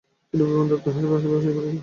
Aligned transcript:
তিন 0.33 0.41
বন্ধুতে 0.51 0.89
বাহির 0.89 1.05
হইয়া 1.35 1.53
পড়িল। 1.57 1.77